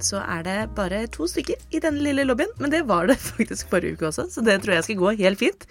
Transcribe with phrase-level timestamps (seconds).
[0.00, 3.70] så er det bare to stykker i denne lille lobbyen, men det var det faktisk
[3.72, 5.66] forrige uke også, så det tror jeg skal gå helt fint.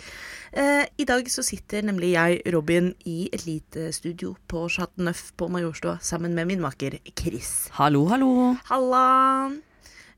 [0.58, 5.30] Eh, I dag så sitter nemlig jeg, Robin, i et lite studio på Chateau Neuf
[5.38, 7.68] på Majorstua sammen med min makker Chris.
[7.78, 8.56] Hallo, hallo.
[8.72, 9.06] Halla!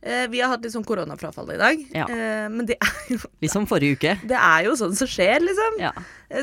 [0.01, 2.05] Eh, vi har hatt litt sånn koronafrafall i dag, Ja.
[2.07, 4.13] eh, men det er, jo, Litt som forrige uke.
[4.29, 5.79] det er jo sånn som skjer, liksom.
[5.81, 5.91] Ja.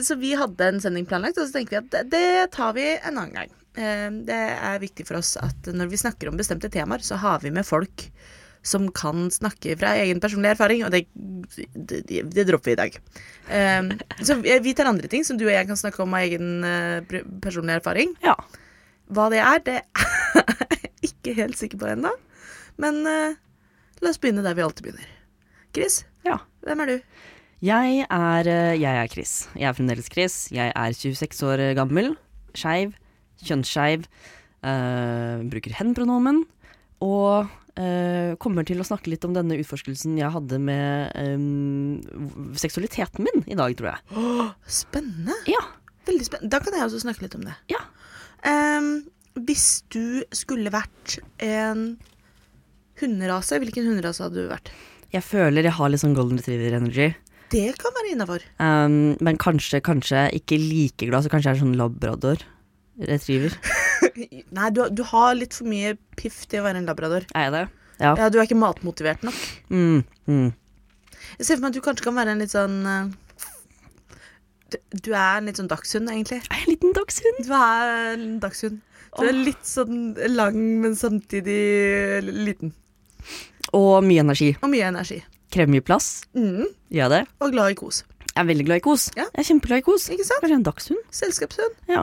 [0.04, 2.90] Så vi hadde en sending planlagt, og så tenkte vi at det, det tar vi
[2.98, 3.54] en annen gang.
[3.76, 7.40] Eh, Det er viktig for oss at når vi snakker om bestemte temaer, så har
[7.44, 8.08] vi med folk
[8.66, 12.00] som kan snakke fra egen personlig erfaring, og det, det,
[12.34, 12.96] det dropper vi i dag.
[13.46, 13.92] Um,
[14.26, 16.98] Så vi tar andre ting som du og jeg kan snakke om av egen uh,
[17.44, 18.16] personlig erfaring.
[18.24, 18.34] ja.
[19.06, 22.10] Hva det er, det er jeg ikke helt sikker på ennå.
[22.82, 23.36] Men uh,
[24.02, 25.12] la oss begynne der vi alltid begynner.
[25.76, 26.40] Chris, Ja.
[26.66, 26.96] hvem er du?
[27.62, 29.36] Jeg er, jeg er Chris.
[29.54, 30.40] Jeg er fremdeles Chris.
[30.50, 32.16] Jeg er 26 år gammel.
[32.58, 32.98] Skeiv.
[33.44, 34.06] Kjønnsskeiv.
[34.66, 36.44] uh, bruker hen-pronomen.
[37.04, 43.26] Og uh, kommer til å snakke litt om denne utforskelsen jeg hadde med um, seksualiteten
[43.26, 44.48] min i dag, tror jeg.
[44.80, 45.36] Spennende.
[45.50, 45.62] Ja.
[46.06, 46.52] Veldig spennende.
[46.54, 47.56] Da kan jeg også snakke litt om det.
[47.72, 47.82] Ja.
[48.46, 48.90] Um,
[49.46, 51.96] hvis du skulle vært en
[53.00, 54.72] hunderase, hvilken hunderase hadde du vært?
[55.12, 57.12] Jeg føler jeg har litt sånn golden retriever-energy.
[57.52, 58.44] Det kan være innafor.
[58.58, 62.42] Um, men kanskje, kanskje ikke like glad, så kanskje jeg er sånn labrador.
[62.96, 63.56] Retriever.
[64.56, 67.26] Nei, du, du har litt for mye piff til å være en labrador.
[67.34, 67.66] Er jeg det?
[68.00, 68.14] Ja.
[68.16, 69.36] Ja, Du er ikke matmotivert nok.
[69.72, 70.48] Mm, mm.
[71.36, 73.14] Jeg ser for meg at du kanskje kan være en litt sånn eh,
[74.74, 76.40] du, er en litt sånn dagshund, egentlig.
[76.42, 77.38] Er jeg en liten dagshund?
[77.46, 78.82] Du er en dagshund.
[79.16, 80.00] Du er litt sånn
[80.32, 82.74] lang, men samtidig liten.
[83.76, 84.52] Og mye energi.
[84.60, 85.22] Og mye energi.
[85.54, 86.26] Krever mye plass.
[86.36, 86.66] Mm.
[86.94, 87.22] Gjør det?
[87.40, 88.02] Og glad i kos.
[88.26, 89.06] Jeg er veldig glad i kos.
[89.16, 89.24] Ja.
[89.30, 90.08] Jeg er kjempeglad i kos.
[90.12, 90.42] Ikke sant?
[90.42, 91.04] Kanskje en dagshund?
[91.14, 91.78] Selskapshund.
[91.88, 92.02] Ja.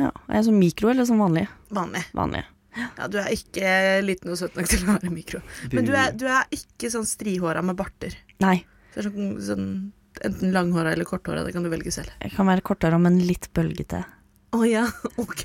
[0.00, 0.10] Ja.
[0.28, 1.46] Er jeg som mikro eller som vanlig?
[1.74, 2.02] Vanlig.
[2.16, 2.44] Vanlig.
[2.78, 3.70] Ja, du er ikke
[4.04, 5.40] liten og søt nok til å være mikro.
[5.74, 8.14] Men du er, du er ikke sånn strihåra med barter.
[8.42, 8.60] Nei.
[8.94, 9.66] Så er sånn, sånn
[10.26, 11.42] enten langhåra eller korthåra.
[11.46, 12.12] Det kan du velge selv.
[12.22, 14.04] Jeg kan være korthåra, men litt bølgete.
[14.50, 14.82] Å ja,
[15.22, 15.44] ok.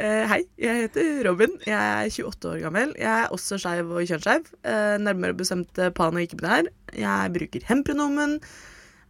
[0.00, 1.56] Eh, hei, jeg heter Robin.
[1.66, 2.92] Jeg er 28 år gammel.
[2.96, 4.46] Jeg er også skeiv og kjønnsskeiv.
[4.64, 6.70] Uh, nærmere bestemt eh, pan- og ikke-binær.
[6.96, 8.38] Jeg bruker hen-pronomen.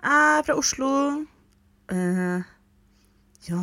[0.03, 0.91] Er fra Oslo.
[1.93, 2.49] Eh,
[3.49, 3.61] ja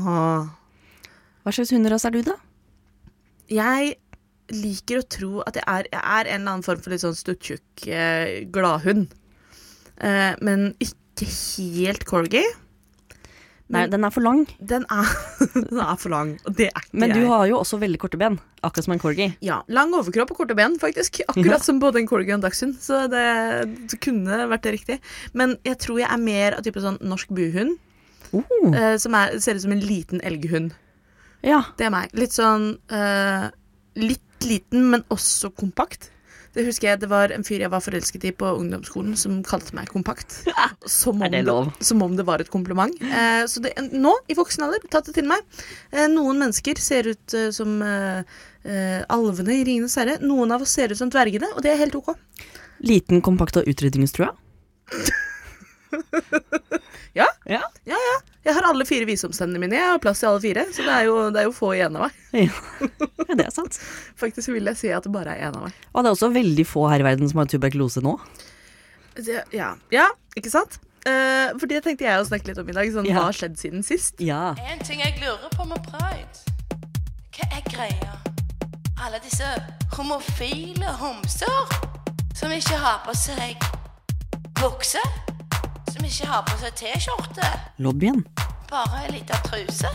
[1.44, 2.36] Hva slags hunderase er du, da?
[3.52, 3.96] Jeg
[4.52, 7.16] liker å tro at jeg er, jeg er en eller annen form for litt sånn
[7.16, 9.10] stuttjukk eh, gladhund.
[10.04, 12.44] Eh, men ikke helt corgi.
[13.72, 14.46] Nei, den er for lang.
[14.64, 15.08] Den er,
[15.72, 17.32] den er for lang, og det er ikke Men du jeg.
[17.34, 18.38] har jo også veldig korte ben.
[18.64, 19.28] Akkurat som en corgi.
[19.44, 21.20] Ja, lang overkropp og korte ben, faktisk.
[21.28, 22.78] Akkurat som både en corgi og en dachshund.
[22.84, 23.26] Så det,
[23.92, 25.00] det kunne vært det riktig.
[25.36, 27.76] Men jeg tror jeg er mer av type sånn norsk buhund.
[28.34, 28.44] Uh.
[28.74, 30.76] Uh, som er, ser ut som en liten elghund.
[31.46, 31.64] Ja.
[31.78, 32.14] Det er meg.
[32.18, 33.50] Litt sånn uh,
[33.98, 36.12] Litt liten, men også kompakt.
[36.58, 39.76] Det husker jeg det var en fyr jeg var forelsket i på ungdomsskolen, som kalte
[39.78, 40.40] meg kompakt.
[40.90, 41.70] Som om det lov?
[41.84, 42.94] som om det var et kompliment.
[43.04, 45.44] Eh, så det, nå, i voksen alder, tatt det til meg.
[45.92, 50.18] Eh, noen mennesker ser ut eh, som eh, alvene i Ringenes herre.
[50.24, 52.14] Noen av oss ser ut som dvergene, og det er helt ok.
[52.88, 54.32] Liten, kompakt og utrydningstrua.
[57.18, 57.28] Ja.
[57.50, 57.62] Ja.
[58.48, 59.76] Jeg har alle fire visdomstennene mine.
[59.76, 61.98] Jeg har plass til alle fire, så det er jo, det er jo få igjen
[62.00, 62.20] av meg.
[62.38, 63.80] ja, det er sant.
[64.22, 65.76] Faktisk vil jeg si at det bare er én av meg.
[65.92, 68.16] Og det er også veldig få her i verden som har tuberkulose nå.
[69.52, 69.74] Ja.
[69.92, 70.06] ja,
[70.38, 70.78] ikke sant?
[71.08, 72.90] Uh, for det tenkte jeg å snakke litt om i dag.
[72.94, 73.18] Sånn, Ja.
[73.18, 74.22] Hva har skjedd siden sist?
[74.24, 74.54] Ja.
[74.70, 76.46] En ting jeg lurer på med pride.
[77.38, 78.14] Hva er greia?
[79.02, 79.48] Alle disse
[79.96, 81.76] homofile homser
[82.38, 83.58] som ikke har på seg
[84.58, 85.02] bukse,
[86.08, 87.48] ikke har på seg T-skjorte,
[87.84, 88.22] Lobbyen
[88.70, 89.90] bare ei lita truse.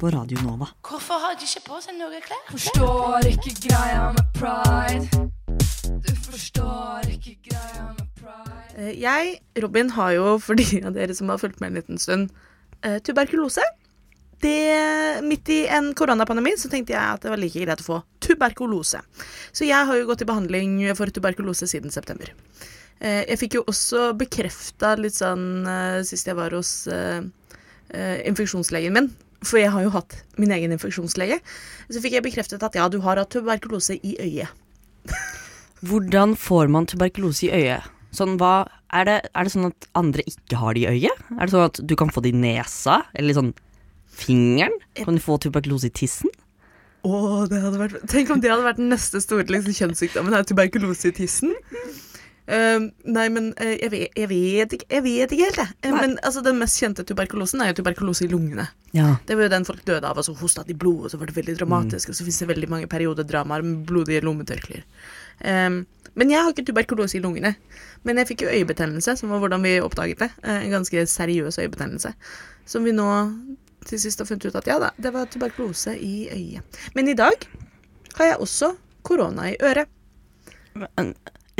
[0.00, 0.66] på Radio Nova.
[0.80, 2.40] Hvorfor har de ikke på seg noe klær?
[2.48, 5.26] Forstår ikke greia med pride.
[6.06, 8.62] Du forstår ikke greia med pride.
[8.78, 12.00] Eh, jeg, Robin, har jo, for de av dere som har fulgt med en liten
[12.00, 12.30] stund,
[12.80, 13.64] eh, tuberkulose.
[14.40, 18.02] Det, midt i en koronapandemi så tenkte jeg at det var like greit å få
[18.24, 19.04] tuberkulose.
[19.52, 22.32] Så jeg har jo gått i behandling for tuberkulose siden september.
[23.00, 27.22] Eh, Jeg fikk jo også bekrefta litt sånn eh, sist jeg var hos eh,
[28.28, 29.10] infeksjonslegen min.
[29.40, 31.38] For jeg har jo hatt min egen infeksjonslege.
[31.88, 34.52] Så fikk jeg bekreftet at ja, du har hatt tuberkulose i øyet.
[35.80, 37.88] Hvordan får man tuberkulose i øyet?
[38.12, 41.24] Sånn, hva, er, det, er det sånn at andre ikke har det i øyet?
[41.38, 42.98] Er det sånn at du kan få det i nesa?
[43.16, 43.54] Eller sånn
[44.20, 44.76] fingeren?
[44.98, 46.28] Kan du få tuberkulose i tissen?
[47.08, 50.36] Åh, det hadde vært Tenk om det hadde vært den neste store liksom, kjønnssykdommen.
[50.36, 51.54] Er tuberkulose i tissen.
[52.50, 55.74] Eh, nei, men uh, jeg, vet, jeg vet ikke Jeg vet ikke helt, jeg.
[55.84, 56.00] Nei.
[56.00, 58.66] men altså, den mest kjente tuberkulosen er jo tuberkulose i lungene.
[58.96, 59.12] Ja.
[59.28, 61.30] Det var jo den folk døde av, og så hosta de blod, og så var
[61.30, 62.10] det veldig dramatisk.
[62.10, 64.82] Og så fins det veldig mange periodedramaer med blodige lommetørklær.
[65.46, 65.84] Um,
[66.18, 67.54] men jeg har ikke tuberkulose i lungene.
[68.02, 70.30] Men jeg fikk jo øyebetennelse, som var hvordan vi oppdaget det.
[70.42, 72.12] Eh, En ganske seriøs øyebetennelse.
[72.66, 73.06] Som vi nå
[73.86, 76.80] til sist har funnet ut at ja da, det var tuberkulose i øyet.
[76.94, 77.46] Men i dag
[78.18, 79.88] har jeg også korona i øret.
[80.74, 81.14] Men,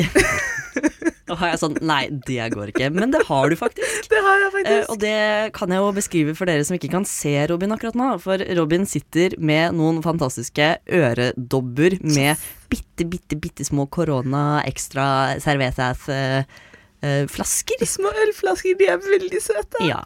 [1.29, 2.91] da har jeg sånn Nei, det går ikke.
[2.95, 4.09] Men det har du faktisk.
[4.11, 7.07] Det har jeg Eh, og det kan jeg jo beskrive for dere som ikke kan
[7.09, 8.09] se Robin akkurat nå.
[8.23, 16.09] For Robin sitter med noen fantastiske øredobber med bitte, bitte, bitte små korona ekstra cervezas.
[16.13, 16.45] eh,
[17.03, 17.85] eh, flasker.
[17.89, 19.83] Små ølflasker, de er veldig søte.
[19.87, 20.03] Ja.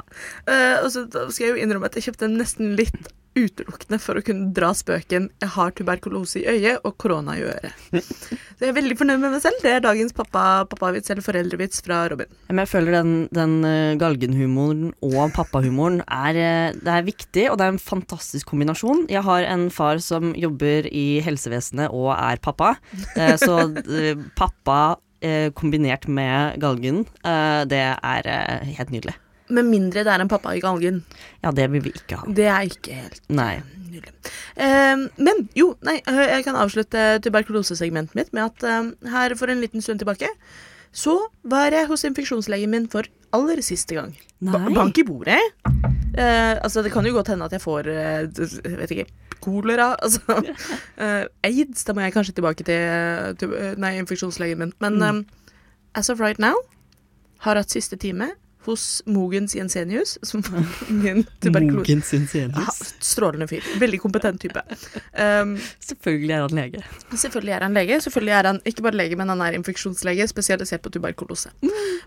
[0.47, 4.23] Eh, og så skal jeg jo innrømme at jeg kjøpte nesten litt utelukkende for å
[4.25, 7.73] kunne dra spøken 'jeg har tuberkulose i øyet og korona i øret'.
[7.99, 9.59] Så jeg er veldig fornøyd med meg selv.
[9.63, 12.31] Det er dagens pappa- pappavits eller foreldrevits fra Robin.
[12.49, 17.59] Men jeg føler den, den eh, galgenhumoren og pappahumoren er, eh, det er viktig, og
[17.59, 19.09] det er en fantastisk kombinasjon.
[19.11, 22.77] Jeg har en far som jobber i helsevesenet og er pappa,
[23.17, 23.67] eh, så
[24.37, 24.97] pappa
[25.57, 29.17] kombinert med galgen, eh, det er eh, helt nydelig.
[29.53, 31.03] Med mindre det er en pappa i galgen.
[31.45, 32.29] Ja, det vil vi ikke ha.
[32.29, 33.59] Det er ikke helt Nei.
[33.91, 34.15] nydelig.
[34.57, 39.53] Uh, men jo, nei, eh, jeg kan avslutte tuberkulosesegmentet mitt med at uh, her for
[39.53, 40.31] en liten stund tilbake
[40.95, 44.15] så var jeg hos infeksjonslegen min for aller siste gang.
[44.45, 45.43] Ba bank i bordet.
[46.15, 49.07] Eh, altså, det kan jo godt hende at jeg får eh, vet ikke,
[49.43, 49.95] kolera.
[50.05, 50.21] Altså
[50.99, 51.85] eh, aids.
[51.85, 54.73] Da må jeg kanskje tilbake til, til eh, nei, infeksjonslegen min.
[54.81, 55.09] Men Mm.
[55.09, 55.27] um,
[55.95, 56.55] as of right now
[57.45, 58.31] har hatt siste time
[58.67, 61.77] hos Mogens Jensenius, som var min tuberkulose...
[61.77, 62.65] Mogens sin Ja,
[63.05, 63.65] strålende fyr.
[63.81, 64.63] Veldig kompetent type.
[65.19, 66.83] Um, Selvfølgelig er han lege.
[67.15, 68.01] selvfølgelig er han lege.
[68.01, 71.53] Selvfølgelig er han ikke bare lege, men han er infeksjonslege, spesialisert på tuberkulose.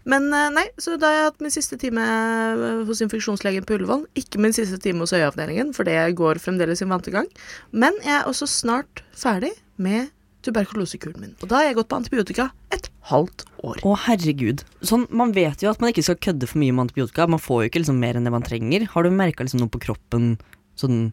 [0.07, 3.77] Men eh, nei, så da har jeg hatt min siste time eh, hos infeksjonslegen på
[3.77, 4.05] Ullevål.
[4.19, 7.27] Ikke min siste time hos øyeavdelingen, for det går fremdeles sin vante gang.
[7.71, 10.09] Men jeg er også snart ferdig med
[10.45, 11.35] tuberkulosekuren min.
[11.41, 13.81] Og da har jeg gått på antibiotika et halvt år.
[13.83, 14.63] Å, herregud.
[14.85, 17.27] Sånn, man vet jo at man ikke skal kødde for mye med antibiotika.
[17.29, 18.87] Man får jo ikke liksom mer enn det man trenger.
[18.93, 20.35] Har du merka liksom noe på kroppen
[20.77, 21.07] sånn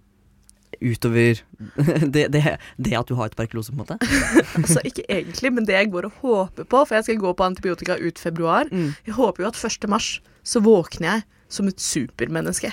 [0.84, 1.38] utover
[2.14, 2.42] det, det,
[2.76, 3.98] det at du har tuberkulose, på en måte?
[4.60, 7.46] Altså ikke egentlig, men det jeg går og håper på, for jeg skal gå på
[7.46, 8.70] antibiotika ut februar.
[8.72, 8.92] Mm.
[9.06, 9.88] Jeg håper jo at 1.
[9.90, 11.24] mars så våkner jeg
[11.54, 12.72] som et supermenneske.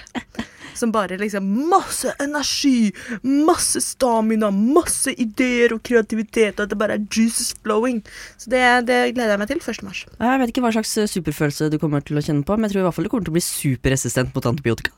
[0.77, 2.91] Som bare liksom Masse energi,
[3.21, 7.99] masse stamina, masse ideer og kreativitet, og at det bare er juices flowing.
[8.39, 9.83] Så det, det gleder jeg meg til 1.
[9.87, 10.05] mars.
[10.15, 12.75] Jeg vet ikke hva slags eh, superfølelse du kommer til å kjenne på, men jeg
[12.77, 14.95] tror i hvert fall du kommer til å bli superresistent mot antibiotika.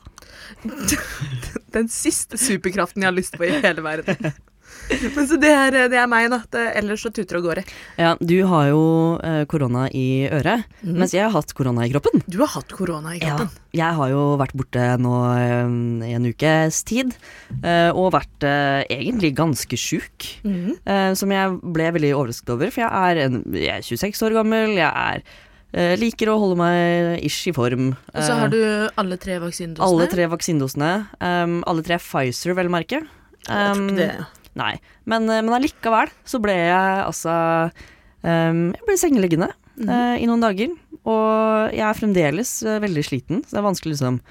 [1.75, 4.33] Den siste superkraften jeg har lyst på i hele verden.
[5.15, 6.41] Men så det er, det er meg, da.
[6.53, 7.63] Det, ellers så tuter og går det.
[7.97, 8.81] Ja, du har jo
[9.23, 10.91] eh, korona i øret, mm.
[10.99, 12.21] mens jeg har hatt korona i kroppen.
[12.27, 13.49] Du har hatt korona i kroppen.
[13.73, 15.71] Ja, Jeg har jo vært borte nå eh,
[16.09, 17.15] i en ukes tid,
[17.63, 20.27] eh, og vært eh, egentlig ganske sjuk.
[20.43, 20.75] Mm.
[20.85, 24.37] eh, som jeg ble veldig overrasket over, for jeg er, en, jeg er 26 år
[24.41, 25.23] gammel, jeg er,
[25.73, 27.93] eh, liker å holde meg ish i form.
[28.13, 28.61] Og så Eh, har du
[28.99, 29.87] alle tre vaksinedosene.
[29.89, 30.93] alle tre vaksinedosene.
[31.23, 33.01] Um, alle tre er Pfizer, vel merke.
[33.47, 34.13] Jeg tror Um, ikke det.
[34.59, 34.77] Nei,
[35.09, 37.33] men, eh, men allikevel så ble jeg altså
[38.21, 39.89] um, Jeg ble sengeliggende mm.
[39.89, 40.73] uh, i noen dager.
[41.03, 44.21] Og jeg er fremdeles eh, veldig sliten, så det er vanskelig liksom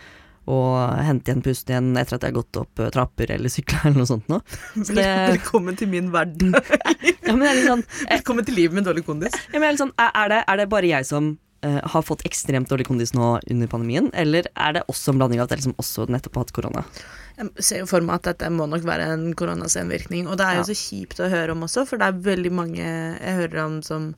[0.49, 0.59] å
[1.05, 4.09] hente igjen pusten igjen etter at jeg har gått opp trapper eller sykla eller noe
[4.09, 4.41] sånt noe.
[4.89, 5.05] Så det,
[5.37, 6.57] Velkommen til min verden.
[7.29, 8.09] ja, men det er litt sånn, jeg...
[8.17, 9.37] Velkommen til livet med dårlig kondis.
[9.53, 12.89] ja, er, sånn er, det, er det bare jeg som Uh, har fått ekstremt dårlig
[12.89, 16.09] kondis nå under pandemien, eller er det også en blanding av at jeg liksom også
[16.11, 16.83] nettopp har hatt korona?
[17.39, 20.27] Jeg ser jo for meg at dette må nok være en koronasenvirkning.
[20.29, 22.81] Og det er jo så kjipt å høre om også, for det er veldig mange
[22.85, 24.15] jeg hører om som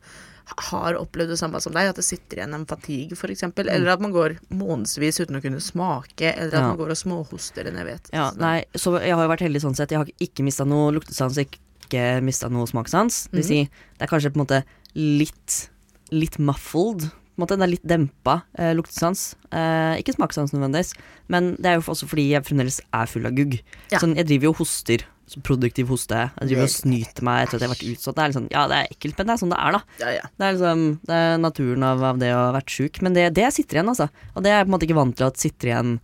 [0.68, 4.02] har opplevd det samme som deg, at det sitter igjen en fatigue f.eks., eller at
[4.04, 6.60] man går månedsvis uten å kunne smake, eller at Mm.
[6.60, 6.68] Ja.
[6.68, 8.10] man går og småhoster enn jeg vet.
[8.12, 9.90] Ja, nei, så jeg har jo vært heldig sånn sett.
[9.94, 13.28] Jeg har ikke mista noe luktesans, ikke mista noe smakssans.
[13.30, 13.62] Det vil si,
[13.98, 14.60] det er kanskje på en måte
[14.94, 15.70] litt,
[16.12, 17.08] litt muffled.
[17.40, 19.32] Måte, det er litt dempa eh, luktesans.
[19.50, 20.92] Eh, ikke smakssans nødvendigvis,
[21.32, 23.56] men det er jo også fordi jeg fremdeles er full av gugg.
[23.90, 23.98] Ja.
[24.02, 25.06] Sånn, jeg driver jo og hoster.
[25.24, 26.18] Så produktiv hoste.
[26.36, 28.16] Jeg driver og snyter meg etter at jeg har vært utsatt.
[28.18, 29.80] Det er sånn, ja, det er ekkelt, men det er sånn det er, da.
[30.02, 30.26] Ja, ja.
[30.36, 33.00] Det er liksom Det er naturen av, av det å ha vært sjuk.
[33.02, 34.10] Men det, det sitter igjen, altså.
[34.34, 35.94] Og det er jeg på en måte ikke vant til at sitter igjen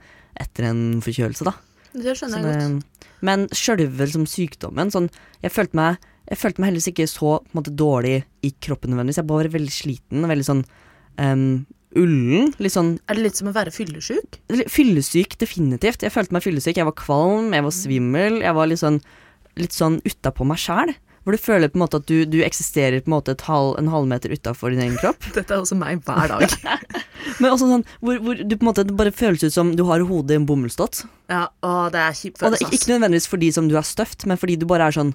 [0.41, 1.55] etter en forkjølelse, da.
[1.91, 3.07] Det skjønner jeg godt.
[3.27, 5.11] men sjølve som sykdommen sånn,
[5.43, 9.19] Jeg følte meg jeg følte meg heldigvis ikke så måte, dårlig i kroppen nødvendigvis.
[9.19, 10.61] Jeg bare var veldig sliten veldig sånn
[11.21, 11.45] em,
[11.99, 12.53] ullen.
[12.63, 14.41] Litt sånn Er det litt som å være fyllesyk?
[14.71, 16.05] Fyllesyk, definitivt.
[16.07, 16.81] Jeg følte meg fyllesyk.
[16.81, 18.41] Jeg var kvalm, jeg var svimmel.
[18.45, 19.01] Jeg var litt sånn,
[19.61, 20.95] litt sånn utapå meg sjæl.
[21.21, 23.75] Hvor du føler på en måte at du, du eksisterer på en måte et halv,
[23.77, 25.21] en halvmeter utafor din egen kropp.
[25.37, 26.55] Dette er også meg hver dag.
[27.43, 29.83] Men også sånn hvor, hvor du på en måte det bare føles ut som du
[29.91, 31.03] har hodet i en bomullsdott.
[31.29, 34.25] ja, å, det er kjipt Og det er ikke nødvendigvis fordi som du er støft,
[34.31, 35.13] men fordi du bare er sånn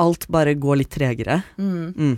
[0.00, 1.40] Alt bare går litt tregere.
[1.60, 1.88] Mm.
[1.96, 2.12] Mm.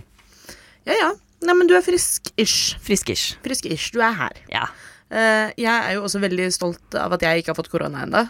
[0.87, 1.09] Ja, ja.
[1.43, 2.77] Nei, men du er frisk-ish.
[2.83, 3.37] Frisk-ish.
[3.45, 3.91] Frisk-ish.
[3.95, 4.41] Du er her.
[4.51, 4.67] Ja.
[5.13, 8.23] Uh, jeg er jo også veldig stolt av at jeg ikke har fått korona ennå.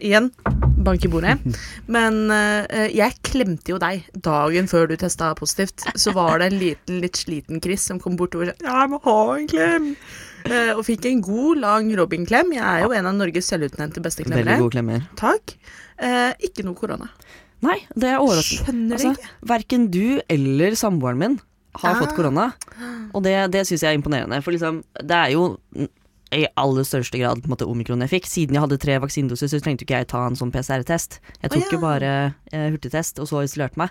[0.00, 0.30] igjen,
[0.80, 1.34] bank i bordet.
[1.96, 5.84] Men uh, jeg klemte jo deg dagen før du testa positivt.
[6.00, 9.02] Så var det en liten, litt sliten Chris som kom bortover og sa jeg må
[9.04, 9.92] ha en klem.
[10.48, 12.54] Eh, og fikk en god, lang Robin-klem.
[12.56, 15.04] Jeg er jo en av Norges selvutnevnte beste Veldig god gode klemmer.
[15.20, 15.54] Takk.
[16.00, 17.10] Eh, ikke noe korona.
[17.64, 18.64] Nei, det er overraskende.
[18.64, 19.32] Skjønner Altså, ikke.
[19.50, 21.38] verken du eller samboeren min
[21.74, 22.00] har Ah.
[22.00, 22.52] fått korona.
[23.14, 24.42] Og det, det syns jeg er imponerende.
[24.42, 25.58] For liksom, det er jo
[26.32, 28.26] i aller største grad på måte omikron jeg fikk.
[28.30, 31.18] Siden jeg hadde tre vaksinedoser, så trengte ikke jeg ta en sånn PCR-test.
[31.42, 31.72] Jeg tok Å, ja.
[31.74, 32.12] jo bare
[32.52, 33.90] eh, hurtigtest, og så isolerte meg.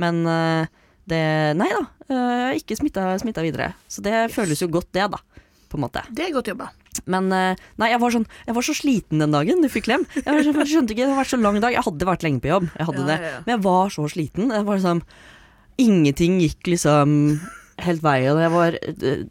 [0.00, 0.66] Men eh,
[1.08, 1.22] det
[1.60, 1.82] Nei da.
[2.08, 3.74] eh, Jeg har ikke smitta, videre.
[3.88, 5.20] Så det føles jo godt, det, da.
[5.68, 6.04] På en måte.
[6.14, 6.70] Det er godt jobba.
[7.10, 10.04] Men eh, nei, jeg var, sånn, jeg var så sliten den dagen du fikk klem.
[10.14, 11.74] Jeg, skjønte ikke, Det har vært så lang dag.
[11.76, 13.16] Jeg hadde vært lenge på jobb, jeg hadde Ja, det.
[13.20, 13.40] ja, ja.
[13.44, 14.48] men jeg var så sliten.
[14.54, 15.02] Jeg var liksom,
[15.80, 17.40] ingenting gikk liksom
[17.84, 18.38] helt veien.
[18.40, 19.24] Jeg var eh,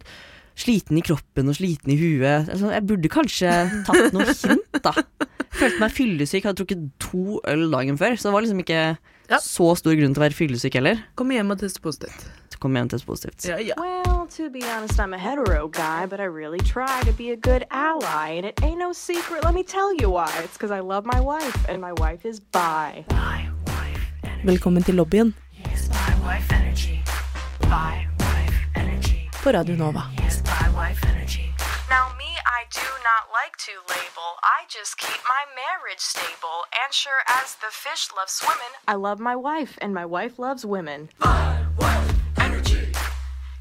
[0.59, 2.49] sliten i kroppen og sliten i huet.
[2.51, 3.53] Altså, jeg burde kanskje
[3.87, 4.93] tatt noe hint, da.
[5.53, 8.15] Følte meg fyllesyk, hadde drukket to øl dagen før.
[8.17, 8.83] Så det var liksom ikke
[9.31, 9.37] Ja.
[9.39, 10.99] så stor grunn til å være fyllesyk heller.
[11.15, 12.25] Kom hjem og test positivt.
[12.59, 13.45] Kom hjem og teste positivt.
[13.49, 13.73] Ja, ja.
[13.77, 17.35] Well, to be honest, I'm a hetero guy, but I really try to be a
[17.35, 18.37] good ally.
[18.37, 20.29] And it ain't no secret, let me tell you why.
[20.43, 23.03] It's because I love my wife, and my wife is bi.
[24.43, 25.33] Velkommen til lobbyen
[29.43, 30.03] på Radio Nova.
[31.89, 34.29] Now, me, I do not like to label.
[34.41, 36.63] I just keep my marriage stable.
[36.81, 40.65] And sure as the fish loves swimming, I love my wife, and my wife loves
[40.65, 41.09] women.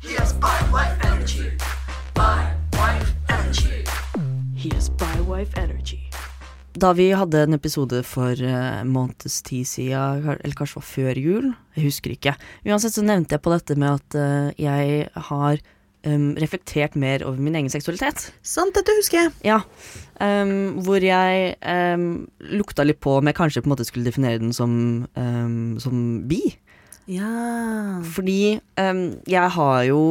[0.00, 1.50] He has by wife energy.
[4.54, 6.10] He has bi wife energy.
[6.82, 11.44] Da vi hadde en episode for uh, måneds tid siden, eller kanskje var før jul,
[11.76, 12.32] jeg husker ikke.
[12.66, 15.60] Uansett så nevnte jeg på dette med at uh, jeg har
[16.08, 18.24] um, reflektert mer over min egen seksualitet.
[18.42, 19.30] Sant, dette husker jeg.
[19.46, 19.60] Ja.
[20.18, 24.40] Um, hvor jeg um, lukta litt på om jeg kanskje på en måte skulle definere
[24.42, 24.74] den som,
[25.82, 26.40] som bi.
[27.06, 28.00] Ja.
[28.16, 28.56] Fordi
[29.30, 30.02] jeg har jo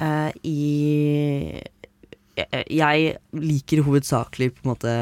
[0.00, 1.60] uh, i
[2.72, 4.94] jeg liker hovedsakelig på en måte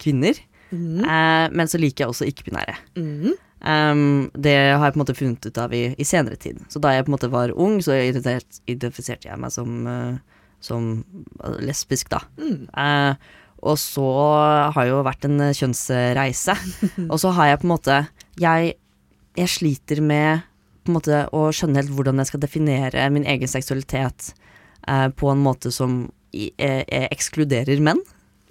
[0.00, 0.38] kvinner.
[0.70, 1.02] Mm.
[1.02, 2.76] Eh, men så liker jeg også ikke-binære.
[2.98, 3.36] Mm.
[3.58, 6.60] Um, det har jeg på en måte funnet ut av i, i senere tid.
[6.70, 11.00] Så da jeg på en måte var ung, så identifiserte, jeg meg som, uh, som
[11.64, 12.22] lesbisk, da.
[12.38, 12.68] Mm.
[12.70, 13.32] Eh,
[13.66, 14.06] og så
[14.70, 16.54] har det jo vært en eh, kjønnsreise.
[17.10, 17.96] og så har jeg på en måte
[18.38, 18.76] Jeg,
[19.34, 20.46] jeg sliter med
[20.92, 24.32] måte å skjønne helt hvordan jeg skal definere min egen seksualitet
[24.88, 28.00] eh, på en måte som i, eh, eh, ekskluderer menn.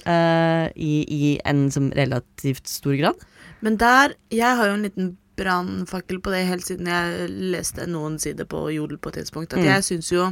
[0.08, 3.16] Eh, i, I en som relativt stor grad.
[3.62, 8.16] Men der Jeg har jo en liten brannfakkel på det helt siden jeg leste noen
[8.22, 9.54] sider på Jodel på et tidspunkt.
[9.54, 9.66] At Mm.
[9.70, 10.24] jeg syns jo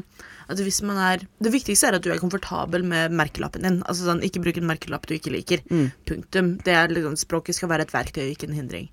[0.49, 3.83] at hvis man er Det viktigste er at du er komfortabel med merkelappen din.
[3.83, 5.61] Altså sånn, Ikke bruk en merkelapp du ikke liker.
[5.69, 5.91] Mm.
[6.07, 6.57] Punktum.
[6.63, 8.89] Det er liksom, Språket skal være et verktøy, ikke en hindring.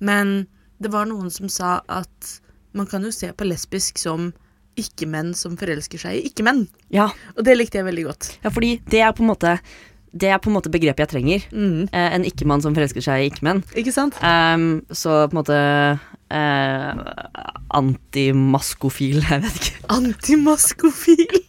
[0.00, 0.46] Men
[0.80, 2.40] det var noen som sa at
[2.74, 4.32] man kan jo se på lesbisk som
[4.76, 6.68] ikke-menn som forelsker seg i ikke-menn.
[6.90, 8.38] Ja, Og det likte jeg veldig godt.
[8.44, 9.60] Ja, fordi det er på en måte
[10.14, 11.46] Det er på en måte begrepet jeg trenger.
[11.50, 11.88] Mm.
[11.90, 13.64] Eh, en ikke-mann som forelsker seg i ikke-menn.
[13.74, 14.14] Ikke sant?
[14.22, 15.56] Um, så på en måte
[16.30, 17.00] eh,
[17.74, 19.80] Antimaskofil, jeg vet ikke.
[19.96, 21.40] Antimaskofil.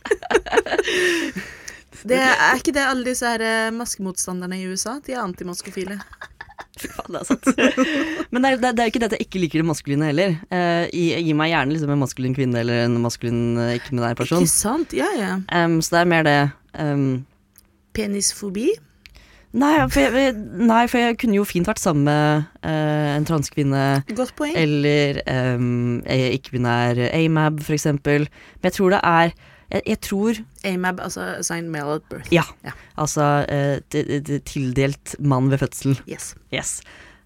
[2.09, 4.97] det er ikke det alle disse her eh, maskemotstanderne i USA?
[5.05, 5.99] De er antimaskofile.
[6.79, 7.45] Fy faen, det er sant.
[8.35, 10.33] Men det er, det er- jo ikke det at jeg ikke liker det maskuline heller.
[10.51, 14.43] Eh, gi, gi meg gjerne liksom en maskulin kvinne eller en maskulin eh, ikke-binær person.
[14.43, 14.95] Ikke sant?
[14.97, 15.37] Ja, ja.
[15.55, 16.35] Um, så det er mer det
[16.81, 17.07] ehm,
[17.95, 18.73] Penisfobi?
[19.55, 20.35] nei, for jeg,
[20.67, 23.83] nei, for jeg kunne jo fint vært sammen med eh, en transkvinne.
[24.11, 24.55] Godt poeng.
[24.59, 25.21] Eller
[25.55, 28.27] um, ikke-binær AMAB, for eksempel.
[28.59, 29.35] Men jeg tror det er
[29.65, 32.33] Jeg, jeg tror AMAB, altså assigned male at birth.
[32.33, 32.43] Ja.
[32.63, 32.75] Ja.
[33.01, 35.97] Altså eh, tildelt mann ved fødsel.
[36.09, 36.35] Yes.
[36.53, 36.81] Yes.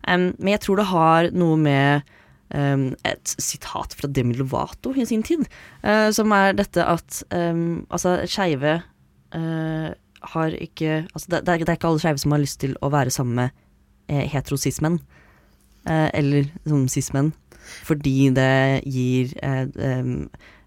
[0.08, 2.08] Um, men jeg tror det har noe med
[2.56, 5.44] um, et sitat fra Demi Lovato i sin tid,
[5.84, 8.80] uh, som er dette at um, altså skeive
[9.36, 9.90] eh,
[10.22, 13.14] har ikke Altså det, det, er, ikke alle skeive som har lyst til å være
[13.14, 15.00] sammen med heterosismen.
[15.88, 17.34] Eh, eller som cis-menn.
[17.86, 19.68] fordi det gir eh,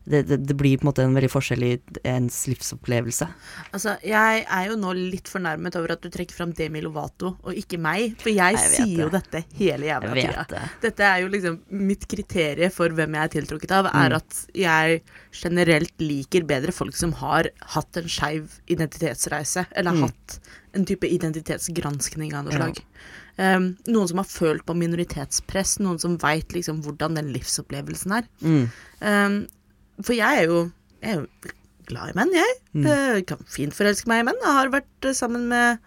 [0.04, 1.73] det, det, det blir på en måte en veldig forskjell i
[2.11, 3.28] ens livsopplevelse.
[3.73, 7.54] Altså, jeg er jo nå litt fornærmet over at du trekker fram Demi Lovato og
[7.54, 10.47] ikke meg, for jeg, Jeg sier sier jo dette hele jævla tida.
[10.50, 10.62] det.
[10.82, 14.16] Dette er jo liksom mitt kriterium for hvem jeg er tiltrukket av, er Mm.
[14.16, 20.02] at jeg generelt liker bedre folk som har hatt en skeiv identitetsreise, eller Mm.
[20.09, 20.38] hatt
[20.75, 22.59] en type identitetsgranskning av noe Ja.
[22.59, 22.78] slag.
[23.38, 28.23] Um, noen som har følt på minoritetspress, noen som veit liksom hvordan den livsopplevelsen er.
[28.42, 28.71] Mm.
[29.00, 29.47] Um,
[30.00, 30.62] for jeg er jo,
[31.02, 31.52] jeg er jo
[31.90, 32.58] glad i menn, jeg.
[32.76, 32.87] Mm.
[32.88, 34.40] Eh, kan fint forelske meg i menn.
[34.42, 35.82] Jeg har vært eh, sammen med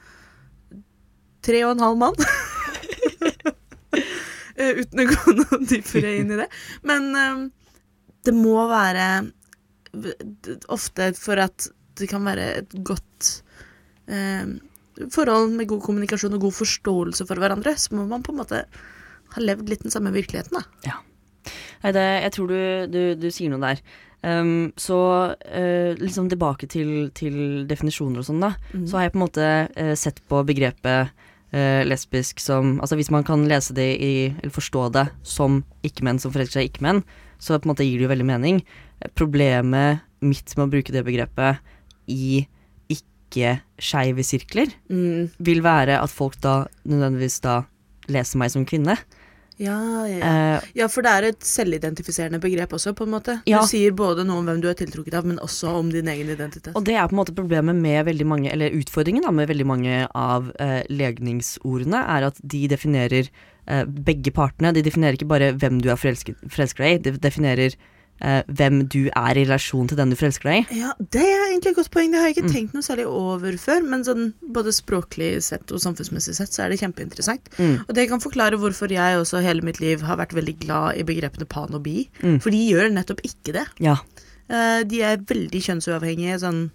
[1.45, 2.25] tre og en halv mann.
[4.55, 6.45] Eh, Uten å gå noe dypere inn i det.
[6.87, 7.41] Men um,
[8.23, 9.03] det må være
[10.71, 11.65] ofte for at
[11.99, 13.33] det kan være et godt
[14.07, 14.53] um,
[15.11, 18.63] forhold med god kommunikasjon og god forståelse for hverandre, så må man på en måte
[19.35, 20.63] ha levd litt den samme virkeligheten, da.
[21.85, 23.81] Nei, det, jeg tror du, du, du sier noe der.
[24.25, 24.97] Um, så
[25.37, 28.55] uh, liksom tilbake til, til definisjoner og sånn, da.
[28.73, 28.87] Mm.
[28.89, 31.11] Så har jeg på en måte uh, sett på begrepet
[31.53, 36.17] uh, lesbisk som Altså hvis man kan lese det i, eller forstå det som ikke-menn
[36.23, 37.03] som forelsker seg i ikke-menn,
[37.37, 38.63] så på en måte gir det jo veldig mening.
[39.13, 41.61] Problemet mitt med å bruke det begrepet
[42.09, 42.47] i
[42.89, 45.29] ikke-skeive sirkler, Mm.
[45.37, 47.59] vil være at folk da nødvendigvis da
[48.09, 48.97] leser meg som kvinne.
[49.57, 50.31] Ja, ja, ja.
[50.57, 53.37] Eh, Ja, for det er et selvidentifiserende begrep også, på en måte.
[53.47, 53.61] Ja.
[53.61, 56.29] Du sier både noe om hvem du er tiltrukket av, men også om din egen
[56.33, 56.73] identitet.
[56.75, 59.67] Og det er på en måte problemet med veldig mange, eller utfordringen da, med veldig
[59.71, 63.29] mange av eh, legningsordene, er at de definerer
[63.67, 64.73] eh, begge partene.
[64.75, 67.77] De definerer ikke bare hvem du er forelsket, forelsket deg i, de definerer
[68.19, 70.77] hvem du er i relasjon til den du forelsker deg i.
[70.79, 72.11] Ja, det er egentlig et godt poeng.
[72.13, 72.53] Det har jeg ikke Mm.
[72.53, 76.69] tenkt noe særlig over før, men sånn både språklig sett og samfunnsmessig sett så er
[76.69, 77.49] det kjempeinteressant.
[77.59, 77.83] Mm.
[77.89, 81.03] Og det kan forklare hvorfor jeg også hele mitt liv har vært veldig glad i
[81.03, 82.07] begrepene pan og bi.
[82.23, 82.39] Mm.
[82.41, 83.67] For de gjør nettopp ikke det.
[83.83, 83.97] Ja.
[84.49, 86.71] Eh, de er veldig kjønnsuavhengige, sånn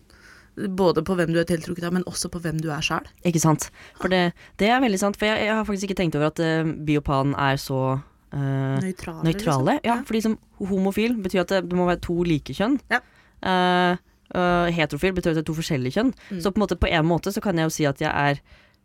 [0.77, 3.07] både på hvem du er tiltrukket av, men også på hvem du er sjæl.
[3.25, 3.71] Ikke sant.
[4.01, 5.17] For det, det er veldig sant.
[5.17, 8.03] For jeg, jeg har faktisk ikke tenkt over at uh, bi og pan er så
[8.33, 9.25] eh, Nøytrale.
[9.25, 9.75] nøytrale.
[9.79, 9.85] liksom.
[9.85, 10.39] Ja, fordi som
[10.69, 12.79] homofil betyr at det, det må være to like kjønn.
[12.91, 13.01] Ja.
[13.43, 13.97] Eh,
[14.35, 16.15] eh, heterofil betyr at det er to forskjellige kjønn.
[16.31, 16.41] Mm.
[16.41, 18.41] Så på en måte på en måte så kan jeg jo si at jeg er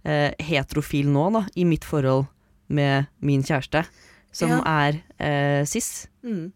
[0.05, 2.25] eh, heterofil nå, da, i mitt forhold
[2.69, 3.85] med min kjæreste,
[4.33, 4.61] som Ja.
[4.89, 6.07] er cis.
[6.23, 6.51] Mm.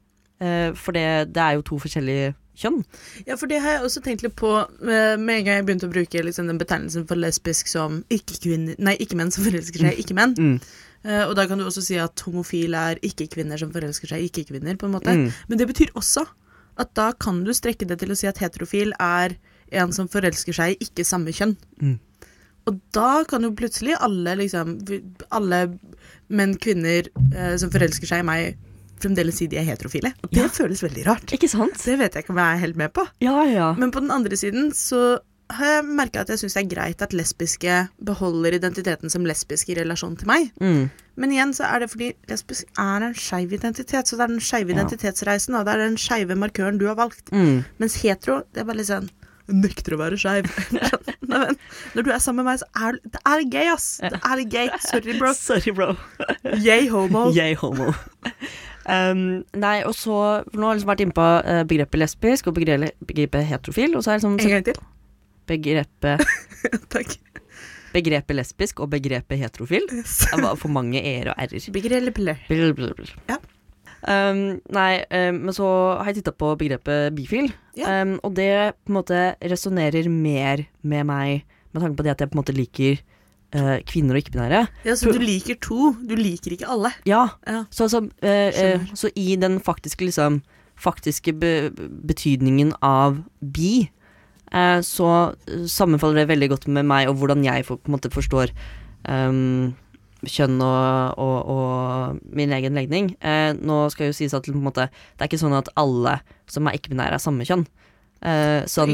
[0.76, 2.84] For det, det er jo to forskjellige kjønn.
[3.28, 4.50] Ja, for det har jeg også tenkt litt på
[4.82, 9.44] med en gang jeg begynte å bruke liksom, den betegnelsen for lesbisk som ikke-menn som
[9.46, 10.34] forelsker seg i ikke-menn.
[10.40, 10.60] Mm.
[11.06, 14.30] Eh, og da kan du også si at homofil er ikke-kvinner som forelsker seg i
[14.32, 15.14] ikke-kvinner, på en måte.
[15.16, 15.30] Mm.
[15.48, 16.26] Men det betyr også
[16.80, 19.38] at da kan du strekke det til å si at heterofil er
[19.80, 21.56] en som forelsker seg i ikke samme kjønn.
[21.82, 21.98] Mm.
[22.68, 24.76] Og da kan jo plutselig alle liksom
[25.32, 25.60] Alle
[26.30, 28.58] menn, kvinner eh, som forelsker seg i meg,
[29.00, 30.12] fremdeles si de er heterofile.
[30.24, 30.50] Og det Ja.
[30.52, 31.32] føles veldig rart.
[31.34, 31.80] Ikke sant?
[31.84, 33.08] Det vet jeg ikke om jeg er helt med på.
[33.24, 33.74] Ja, ja.
[33.80, 37.02] Men på den andre siden så har jeg merka at jeg syns det er greit
[37.02, 40.50] at lesbiske beholder identiteten som lesbisk i relasjon til meg.
[40.62, 40.90] Mm.
[41.20, 44.44] Men igjen så er det fordi lesbisk er en skeiv identitet, så det er den
[44.44, 44.78] skeive Ja.
[44.80, 47.32] identitetsreisen, og det er den skeive markøren du har valgt.
[47.34, 47.64] Mm.
[47.82, 49.10] Mens hetero, det er bare litt sånn
[49.50, 50.46] nekter å være skeiv.
[51.96, 53.88] Når du er sammen med meg, så er det er gøy, ass.
[54.04, 54.70] Det er gøy.
[54.86, 55.34] Sorry, bro.
[55.40, 55.96] Sorry, bro.
[56.68, 57.32] Yay, homo.
[57.34, 57.90] Yay, homo.
[58.90, 60.14] Um, nei, og så
[60.54, 63.98] Nå har jeg liksom vært inne på eh, begrepet lesbisk og begrepet, heterofil.
[63.98, 64.80] Og så er jeg liksom En gang til.
[65.50, 66.24] Begrepet,
[66.94, 67.16] Takk.
[67.94, 69.88] begrepet lesbisk og begrepet heterofil.
[69.90, 73.14] Det var for mange e-er og r-er.
[73.30, 73.40] Ja.
[74.00, 75.66] Um, nei, um, men så
[76.00, 77.98] har jeg titta på begrepet bifil, Ja.
[78.06, 78.48] um, og det
[78.86, 81.42] på en måte resonnerer mer med meg
[81.74, 83.02] med tanke på det at jeg på en måte liker
[83.60, 84.62] uh, kvinner og ikke-binære.
[84.88, 86.94] Ja, så du liker to, du liker ikke alle.
[87.06, 87.66] Ja, Ja.
[87.76, 90.40] Så, så, uh, uh, så i den faktiske liksom
[90.80, 91.52] faktiske be
[92.08, 93.90] betydningen av bi,
[94.86, 95.10] så
[95.48, 98.54] eh, sammenfaller det veldig godt med meg og hvordan jeg for, på en måte forstår
[99.08, 99.76] um,
[100.26, 103.14] kjønn og, og, og min egen legning.
[103.24, 106.18] Eh, nå skal jo sies at på en måte, det er ikke sånn at alle
[106.50, 107.68] som er ikke-binære, er samme kjønn.
[108.20, 108.92] Eh, sånn,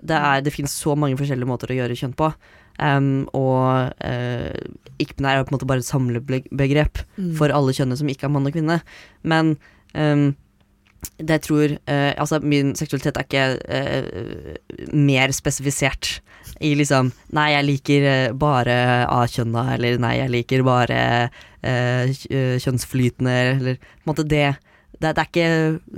[0.00, 2.30] det, er, det finnes så mange forskjellige måter å gjøre kjønn på.
[2.74, 4.54] Um, og uh,
[4.98, 7.28] ikke-binær er på en måte bare et samlebegrep Mm.
[7.38, 8.80] for alle kjønnene som ikke er mann og kvinne.
[9.22, 9.52] Men
[9.94, 10.32] um,
[11.18, 16.18] det tror eh, Altså, min seksualitet er ikke eh, mer spesifisert
[16.64, 18.76] i liksom Nei, jeg liker eh, bare
[19.08, 21.00] A-kjønna, eller nei, jeg liker bare
[21.64, 24.46] eh, eh, kjønnsflytende, eller på en måte det.
[24.94, 25.48] Det, det er ikke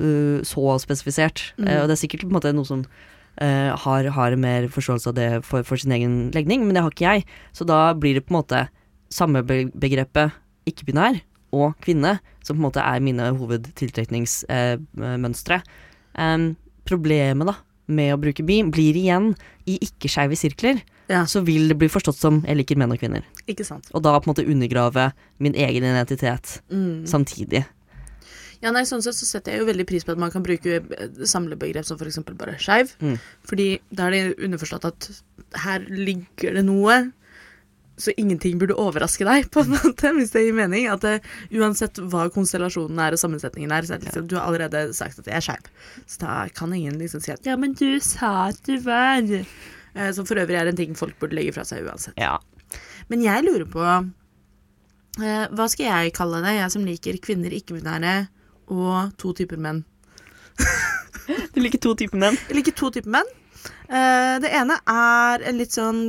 [0.01, 1.69] uh, så spesifisert, Mm.
[1.83, 5.17] og det er sikkert på en måte noe som uh, har, har mer forståelse av
[5.19, 7.27] det for, for sin egen legning, men det har ikke jeg.
[7.53, 8.63] Så da blir det på en måte
[9.13, 10.35] samme be begrepet
[10.67, 11.21] ikke-binær
[11.57, 12.13] og kvinne,
[12.45, 15.59] som på en måte er mine hovedtiltrekningsmønstre.
[16.17, 16.55] Um,
[16.89, 17.55] problemet da
[17.87, 19.35] med å bruke bi blir igjen
[19.71, 21.25] i ikke-skeive sirkler, Ja.
[21.25, 23.23] så vil det bli forstått som jeg liker menn og kvinner.
[23.47, 23.87] Ikke sant.
[23.95, 27.07] Og da på en måte undergrave min egen identitet Mm.
[27.07, 27.65] samtidig.
[28.63, 30.67] Ja, nei, sånn sett så setter jeg jo veldig pris på at man kan bruke
[30.67, 30.83] eh,
[31.23, 32.97] samlebegrep som eksempel bare skeiv.
[33.01, 33.19] Mm.
[33.45, 35.11] Fordi da er det underforstått at
[35.63, 37.13] her ligger det noe,
[37.97, 40.89] så ingenting burde overraske deg, på en måte, hvis det gir mening.
[40.93, 41.15] At det,
[41.57, 45.23] uansett hva konstellasjonen er og sammensetningen er, så er det liksom, du har allerede sagt
[45.23, 45.73] at jeg er skeiv.
[46.05, 49.25] Så da kan ingen liksom si at ja, men du sa at du var
[49.97, 52.17] Eh, Som for øvrig er en ting folk burde legge fra seg uansett.
[52.21, 52.37] Ja.
[53.09, 58.17] Men jeg lurer på eh, Hva skal jeg kalle det, jeg som liker kvinner, ikke-binære
[58.75, 59.85] og to typer menn?
[61.55, 62.37] Du liker to typer menn?
[62.51, 63.31] Jeg liker to typer menn.
[63.87, 66.03] Eh, det ene er en litt sånn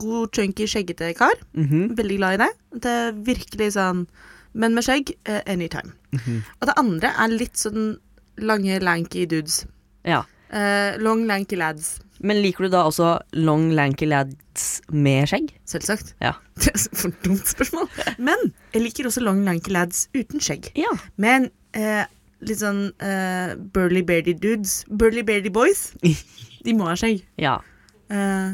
[0.00, 1.34] god, chunky, skjeggete kar.
[1.56, 1.94] Mhm.
[1.96, 2.50] Veldig glad i det.
[2.84, 4.06] Det er virkelig sånn
[4.52, 5.94] menn med skjegg, uh, anytime.
[6.60, 7.96] Og det andre er litt sånn
[8.36, 9.62] lange, lanky dudes.
[10.04, 10.24] Ja.
[10.52, 12.00] Uh, long, lanky lads.
[12.20, 15.54] Men liker du da også long lanky lads med skjegg?
[15.64, 16.12] Selvsagt.
[16.20, 16.34] Ja.
[16.60, 17.88] Det er for et dumt spørsmål.
[18.20, 20.68] Men jeg liker også long, lanky lads uten skjegg.
[20.76, 20.92] Ja.
[21.16, 22.90] Men litt sånn
[23.72, 24.82] burly beardy dudes.
[24.92, 25.94] Burly beardy boys.
[26.64, 27.24] De må ha skjegg.
[27.40, 27.58] ja.
[28.12, 28.50] Eh,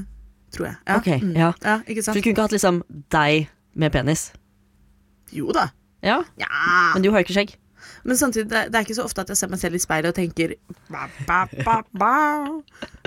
[0.54, 0.76] tror jeg.
[0.86, 0.96] Ja.
[0.96, 1.32] Ok, mm.
[1.36, 1.52] ja.
[1.64, 1.80] ja.
[1.86, 2.16] Ikke Så sant?
[2.16, 4.30] du kunne ikke hatt liksom deg med penis?
[5.34, 5.66] Jo da.
[6.00, 6.22] Ja.
[6.40, 6.48] Ja.
[6.94, 7.56] Men du har jo ikke skjegg.
[8.06, 10.08] Men samtidig, det, det er ikke så ofte at jeg ser meg selv i speilet
[10.12, 10.54] og tenker
[10.88, 12.12] ba, ba, ba, ba.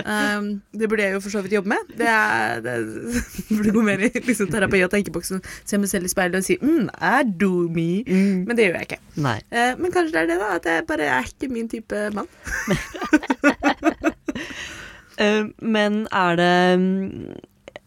[0.04, 1.90] Um, Det burde jeg jo for så vidt jobbe med.
[1.98, 2.74] Det, er, det
[3.56, 5.42] burde gå mer i liksom, terapi og tenkeboksen.
[5.64, 7.88] Se meg selv i speilet og si mm, I do me.
[8.46, 9.00] Men det gjør jeg ikke.
[9.24, 9.38] Nei.
[9.50, 10.48] Eh, men kanskje det er det, da.
[10.60, 12.30] At jeg bare er ikke min type mann.
[15.20, 17.34] Eh, men er det mm,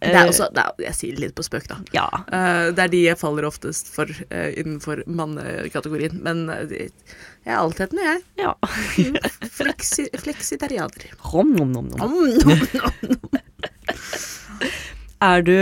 [0.04, 1.80] Det er eh, også, det er, jeg sier det litt på spøk, da.
[1.96, 2.06] Ja.
[2.30, 6.20] Uh, det er de jeg faller oftest for uh, innenfor mannekategorien.
[6.26, 6.90] Men de,
[7.46, 8.22] jeg er altheten, jeg.
[8.42, 8.54] ja.
[9.60, 11.10] Fleksi, fleksitarianer.
[11.32, 12.00] Rom, nom, nom, nom.
[12.06, 12.14] Om,
[12.46, 12.94] nom, nom.
[15.26, 15.58] Er du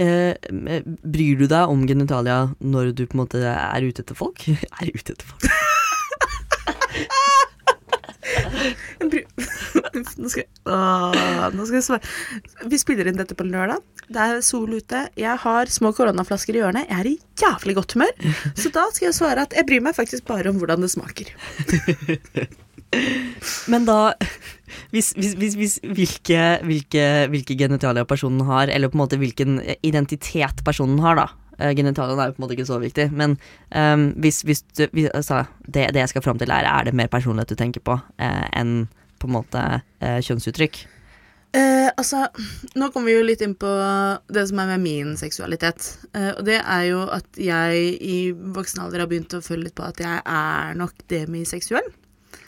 [0.00, 4.46] Bryr du deg om genitalia når du på en måte er ute etter folk?
[4.80, 5.44] er ute etter folk?
[10.20, 10.76] Nå skal, jeg, å,
[11.54, 12.04] nå skal jeg svare.
[12.70, 13.80] Vi spiller inn dette på lørdag.
[14.10, 15.04] Det er sol ute.
[15.18, 16.88] Jeg har små koronaflasker i hjørnet.
[16.90, 18.14] Jeg er i jævlig godt humør.
[18.58, 21.26] Så da skal jeg svare at jeg bryr meg faktisk bare om hvordan det smaker.
[23.70, 23.98] Men da
[24.90, 30.64] hvis, hvis, hvis hvilke, hvilke, hvilke genitalia personen har, eller på en måte hvilken identitet
[30.66, 31.28] personen har, da.
[31.60, 33.36] Eh, Genitaliene er jo på en måte ikke så viktig, men
[33.74, 36.96] um, hvis, hvis du hvis, altså, det, det jeg skal fram til, er er det
[36.96, 38.88] mer personlighet du tenker på eh, enn
[39.20, 39.62] på en måte
[40.00, 40.80] eh, kjønnsuttrykk?
[41.50, 42.28] Eh, altså,
[42.78, 43.70] nå kommer vi jo litt inn på
[44.30, 45.88] det som er med min seksualitet.
[46.14, 49.76] Eh, og det er jo at jeg i voksen alder har begynt å føle litt
[49.78, 51.90] på at jeg er nok demiseksuell.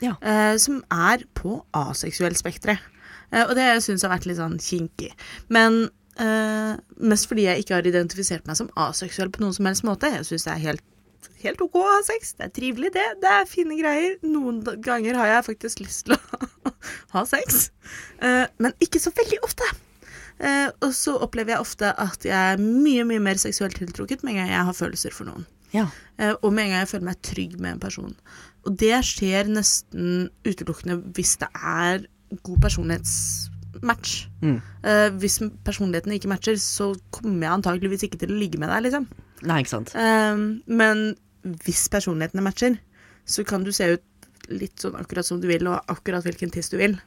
[0.02, 0.14] Ja.
[0.22, 2.80] Eh, som er på aseksuell spekteret.
[3.32, 5.10] Eh, og det syns jeg har vært litt sånn kinkig.
[5.52, 5.88] Men
[6.20, 10.10] eh, mest fordi jeg ikke har identifisert meg som aseksuell på noen som helst måte.
[10.12, 10.88] Jeg syns det er helt
[11.42, 12.36] Helt ok å ha sex.
[12.38, 13.04] Det er trivelig, det.
[13.22, 14.12] Det er fine greier.
[14.22, 16.70] Noen ganger har jeg faktisk lyst til å
[17.16, 17.64] ha sex,
[18.22, 19.66] uh, men ikke så veldig ofte.
[20.38, 24.36] Uh, og så opplever jeg ofte at jeg er mye mye mer seksuelt tiltrukket med
[24.36, 25.46] en gang jeg har følelser for noen.
[25.74, 25.88] Ja.
[26.44, 28.14] Og med en gang jeg føler meg trygg med en person.
[28.62, 32.06] Og det skjer nesten utelukkende hvis det er
[32.46, 32.62] god
[33.82, 34.28] personlighetsmatch.
[34.42, 34.60] Mm.
[34.84, 38.86] Uh, hvis personligheten ikke matcher, så kommer jeg antageligvis ikke til å ligge med deg,
[38.86, 39.08] liksom.
[39.42, 39.94] Nei, ikke sant.
[39.94, 41.14] Uh, men
[41.64, 42.78] hvis personlighetene matcher,
[43.26, 46.70] så kan du se ut litt sånn akkurat som du vil, og akkurat hvilken tiss
[46.72, 46.98] du vil.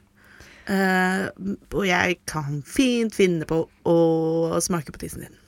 [0.66, 1.30] Uh,
[1.76, 5.42] og jeg kan fint finne på å smake på tissen din.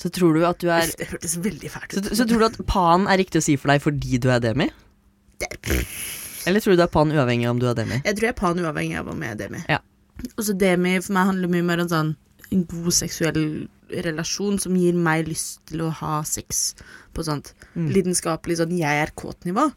[0.00, 2.14] Så tror du at du er det hørtes veldig fælt så, ut.
[2.16, 4.70] så tror du at pan er riktig å si for deg fordi du er demi?
[6.48, 7.98] Eller tror du det er pan uavhengig av om du er demi?
[8.06, 9.60] Jeg tror jeg er pan uavhengig av om jeg er demi.
[9.68, 9.80] Ja.
[10.36, 12.16] Og så demi for meg handler mye mer om sånn
[12.50, 16.74] en god seksuell relasjon som gir meg lyst til å ha sex
[17.14, 17.88] på sånt Mm.
[17.94, 19.68] lidenskapelig sånn jeg er kåt-nivå.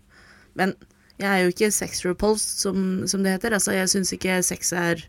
[0.57, 0.73] Men
[1.21, 3.53] jeg er jo ikke sex repulsed, som, som det heter.
[3.53, 5.03] Altså, jeg syns ikke sex er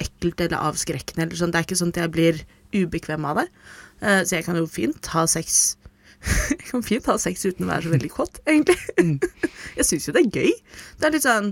[0.00, 1.52] ekkelt eller avskrekkende eller sånn.
[1.52, 2.40] Det er ikke sånn at jeg blir
[2.74, 3.48] ubekvem av det.
[4.00, 5.76] Uh, så jeg kan jo fint ha sex
[6.50, 8.78] Jeg kan fint ha sex uten å være så veldig kåt, egentlig.
[9.78, 10.52] jeg syns jo det er gøy.
[10.96, 11.50] Det er litt sånn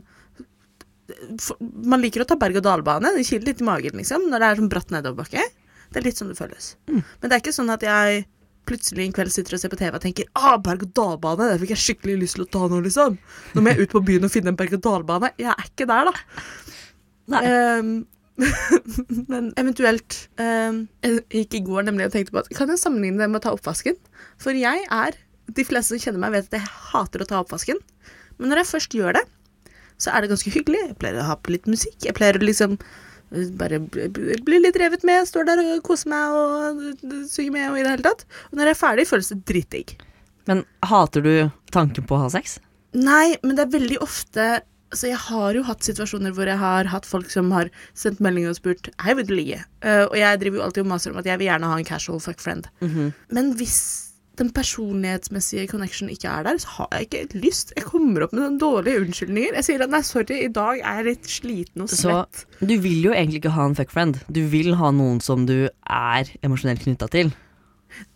[1.60, 3.14] Man liker å ta berg-og-dal-bane.
[3.16, 5.48] Det kiler litt i magen, liksom, når det er sånn bratt nedoverbakke.
[5.92, 6.74] Det er litt sånn det føles.
[6.88, 8.24] Men det er ikke sånn at jeg
[8.68, 11.82] plutselig en kveld sitter og ser på TV og tenker ah, berg-og-dal-bane, det fikk jeg
[11.82, 13.18] skikkelig lyst til å ta nå, liksom.
[13.54, 15.32] Nå må jeg ut på byen og finne en berg-og-dal-bane.
[15.40, 17.42] Jeg er ikke der, da.
[17.42, 17.92] Ehm,
[19.32, 23.20] men eventuelt um, Jeg gikk i går nemlig og tenkte på at kan jeg sammenligne
[23.20, 23.98] det med å ta oppvasken?
[24.40, 25.18] For jeg er
[25.52, 27.78] De fleste som kjenner meg, vet at jeg hater å ta oppvasken.
[28.38, 29.22] Men når jeg først gjør det,
[30.02, 30.82] så er det ganske hyggelig.
[30.90, 31.98] Jeg pleier å ha på litt musikk.
[32.04, 35.28] Jeg pleier å liksom eh, bare bli litt revet med.
[35.28, 38.26] Står der og koser meg og eh, synger med og i det hele tatt.
[38.50, 39.96] Og når jeg er ferdig, føles det dritdigg.
[40.50, 41.32] Men hater du
[41.74, 42.58] tanken på å ha sex?
[42.98, 44.50] Nei, men det er veldig ofte
[44.92, 48.44] så jeg har jo hatt situasjoner hvor jeg har hatt folk som har sendt melding
[48.50, 49.62] og spurt Hei, vil du ligge?
[49.80, 51.88] Uh, og jeg driver jo alltid og maser om at jeg vil gjerne ha en
[51.88, 52.68] casual fuck friend.
[53.32, 57.72] Men hvis den personlighetsmessige connection ikke er der, så har jeg ikke lyst.
[57.76, 59.58] Jeg kommer opp med noen dårlige unnskyldninger.
[59.58, 62.24] Jeg sier at nei, sorry, i dag er jeg litt sliten og Så
[62.60, 64.22] du vil jo egentlig ikke ha en fuckfriend.
[64.32, 67.32] Du vil ha noen som du er emosjonelt knytta til.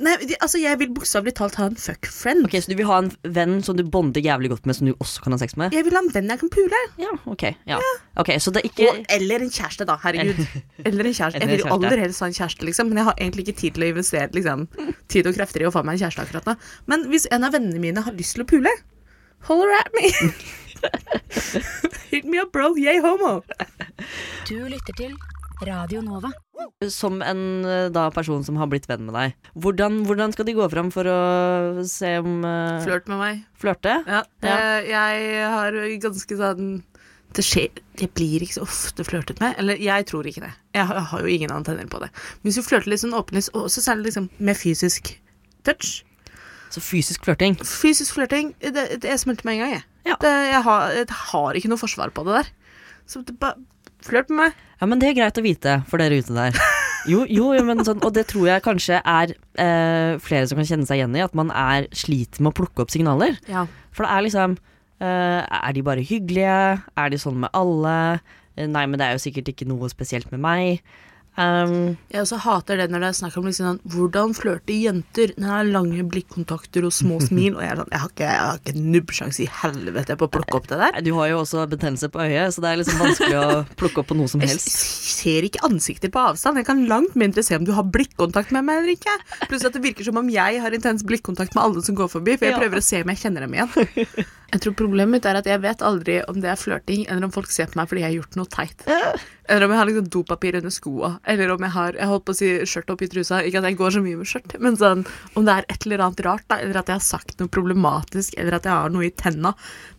[0.00, 2.44] Nei, de- altså, jeg vil bokstavelig talt ha en fuck friend.
[2.46, 4.94] Ok, Så du vil ha en venn som du bonder jævlig godt med, som du
[4.94, 5.72] også kan ha sex med?
[5.76, 6.80] Jeg vil ha en venn jeg kan pule.
[7.02, 7.44] Ja, ok.
[7.68, 7.78] Ja.
[8.16, 9.96] Ok, Så det er ikke Og, eller en kjæreste, da.
[10.02, 10.40] Herregud.
[10.86, 11.40] Eller en kjæreste.
[11.40, 12.88] Jeg vil jo aller helst ha en kjæreste, liksom.
[12.88, 14.66] Men jeg har egentlig ikke tid til å investere liksom,
[15.08, 16.56] tid og krefter i å få meg en kjæreste akkurat nå.
[16.86, 18.72] Men hvis en av vennene mine har lyst til å pule,
[19.50, 20.10] holler at me.
[22.10, 22.72] Hit me up, bro.
[22.76, 23.40] Yay, homo.
[24.48, 25.16] Du lytter til
[25.66, 26.30] Radio Nova.
[26.92, 29.36] Som en eh, da, person som har blitt venn med deg.
[29.54, 31.18] Hvordan, hvordan skal de gå fram for å
[31.88, 33.40] se om uh, Flørt med meg.
[33.60, 33.96] Flørte?
[34.06, 34.22] Ja.
[34.44, 34.56] Ja.
[34.56, 36.76] eh, Jeg har ganske sånn
[37.36, 39.56] det skjer Jeg blir ikke så ofte flørtet med.
[39.60, 40.52] Eller jeg tror ikke det.
[40.76, 42.08] Jeg har, jeg har jo ingen antenner på det.
[42.40, 45.10] Men hvis du flørter litt sånn åpenlyst, og også særlig liksom med fysisk
[45.66, 45.98] touch
[46.72, 47.58] Så fysisk flørting.
[47.60, 48.72] Fysisk flørting, det,
[49.02, 49.84] det, jeg smelter med en gang, jeg.
[50.06, 50.16] Ja.
[50.22, 52.50] Det, jeg, har, jeg har ikke noe forsvar på det der.
[53.10, 53.52] Så det, ba,
[54.06, 54.64] flørt med meg.
[54.80, 56.58] Ja, men det er greit å vite for dere ute der.
[57.06, 60.88] Jo, jo, men sånn, og det tror jeg kanskje er eh, flere som kan kjenne
[60.88, 63.38] seg igjen i, at man er sliter med å plukke opp signaler.
[63.50, 63.66] Ja.
[63.94, 66.58] For det er liksom eh, Er de bare hyggelige?
[66.98, 67.96] Er de sånn med alle?
[68.56, 70.82] Eh, nei, men det er jo sikkert ikke noe spesielt med meg.
[71.36, 75.50] Um, Jeg også hater det når det er snakk om liksom hvordan flørte jenter når
[75.52, 77.58] har lange blikkontakter og små smil.
[77.58, 80.32] Og jeg er sånn, jeg har ikke, jeg har ikke nubbsjanse i helvete på å
[80.32, 81.00] plukke opp det der.
[81.04, 83.50] du har jo også betennelse på øyet, så det er liksom vanskelig å
[83.82, 84.70] plukke opp på noe som helst.
[84.70, 86.62] Jeg ser ikke ansikter på avstand.
[86.62, 89.18] Jeg kan langt mindre se om du har blikkontakt med meg eller ikke.
[89.50, 92.38] Pluss at det virker som om jeg har intens blikkontakt med alle som går forbi,
[92.40, 94.26] for jeg prøver å se om jeg kjenner dem igjen.
[94.52, 97.32] Jeg tror problemet mitt er at jeg vet aldri om det er flørting, eller om
[97.34, 98.84] folk ser på meg fordi jeg har gjort noe teit.
[98.86, 102.34] Eller om jeg har liksom dopapir under skoa, eller om jeg har jeg holdt på
[102.34, 103.42] å si skjørt oppi trusa.
[103.42, 105.02] Ikke at jeg går så mye med skjørt, men sånn
[105.34, 108.38] om det er et eller annet rart, da, eller at jeg har sagt noe problematisk,
[108.38, 109.52] eller at jeg har noe i tenna.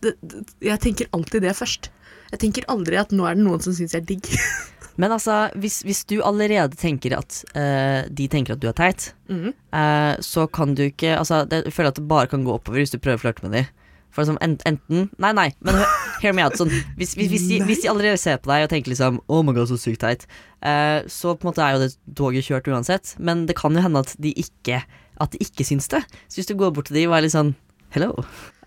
[0.04, 1.92] Det, det, jeg tenker alltid det først.
[2.32, 4.32] Jeg tenker aldri at nå er det noen som syns jeg er digg.
[4.98, 9.12] Men altså, hvis, hvis du allerede tenker at uh, de tenker at du er teit,
[9.30, 9.52] mm.
[9.70, 12.82] uh, så kan du ikke Altså, det, jeg føler at det bare kan gå oppover
[12.82, 13.68] hvis du prøver å flørte med dem.
[14.14, 15.80] For liksom, enten Nei, nei, men
[16.22, 16.56] hear me out.
[16.58, 19.42] Sånn, hvis, hvis, hvis, de, hvis de allerede ser på deg og tenker liksom Oh
[19.46, 20.26] my god, så sykt teit,
[20.64, 23.14] uh, så på en måte er jo det toget kjørt uansett.
[23.20, 24.82] Men det kan jo hende at de ikke
[25.18, 26.04] At de ikke syns det.
[26.30, 27.56] Så hvis du går bort til de og er litt sånn
[27.94, 28.10] Hello.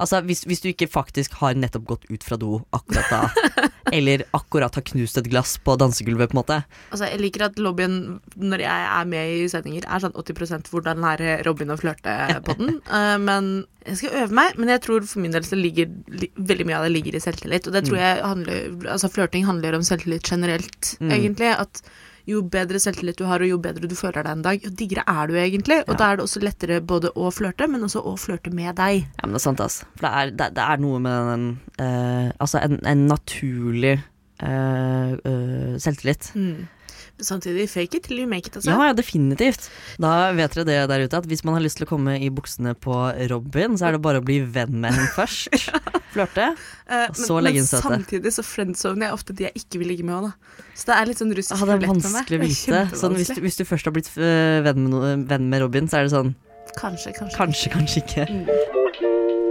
[0.01, 3.51] Altså, hvis, hvis du ikke faktisk har nettopp gått ut fra do akkurat da,
[3.97, 6.57] eller akkurat har knust et glass på dansegulvet, på en måte.
[6.89, 7.99] Altså, jeg liker at lobbyen,
[8.41, 12.15] når jeg er med i sendinger, er sånn 80% hvordan lære Robin å flørte
[12.47, 12.79] på den.
[12.89, 13.51] uh, men
[13.85, 14.57] jeg skal øve meg.
[14.61, 17.21] Men jeg tror for min del så ligger li, veldig mye av det ligger i
[17.23, 17.69] selvtillit.
[17.69, 21.13] Og det tror jeg handler Altså, flørting handler om selvtillit generelt, Mm.
[21.13, 21.53] egentlig.
[21.61, 21.81] At
[22.27, 25.03] jo bedre selvtillit du har, og jo bedre du føler deg en dag, jo diggere
[25.07, 25.79] er du egentlig.
[25.87, 25.97] Og Ja.
[25.97, 29.07] da er det også lettere både å flørte, men også å flørte med deg.
[29.19, 29.81] Ja, men det er sant, ass.
[29.95, 31.47] For det er, det, det er noe med den
[31.81, 33.95] uh, Altså en, en naturlig
[34.43, 36.31] uh, uh, selvtillit.
[36.35, 36.67] Men
[37.27, 38.71] samtidig, fake it till you make it, altså.
[38.73, 39.69] Ja, ja, definitivt.
[40.01, 42.29] Da vet dere det der ute, at hvis man har lyst til å komme i
[42.33, 42.95] buksene på
[43.31, 45.49] Robin, så er det bare å bli venn med henne først.
[46.13, 46.49] Flørte.
[46.91, 47.87] Eh, Og så legge inn støtet.
[47.87, 50.65] samtidig så friendzoner jeg ofte de jeg ikke vil ligge med òg, da.
[50.75, 51.87] Så det er litt sånn russisk Ah, ja, med meg.
[51.87, 52.81] Det er vanskelig å vite.
[52.99, 56.01] Sånn, hvis, du- hvis du først har blitt eh, venn, med venn med Robin, så
[56.01, 56.33] er det sånn
[56.77, 57.35] Kanskje, kanskje.
[57.37, 59.50] Kanskje, kanskje ikke.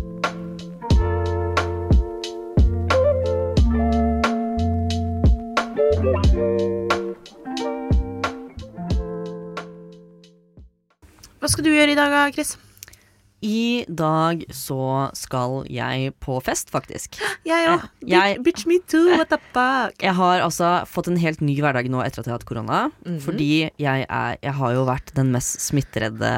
[11.61, 12.55] Skal du gjøre i dag, Chris?
[13.41, 17.17] I dag så skal jeg på fest, faktisk.
[17.49, 17.83] Jeg òg.
[18.05, 19.95] Eh, Bitch me too, what the fuck?
[20.01, 22.81] Jeg har altså fått en helt ny hverdag nå etter at jeg har hatt korona.
[23.05, 23.19] Mhm.
[23.25, 23.49] Fordi
[23.81, 26.31] jeg, er, jeg har jo vært den mest smitteredde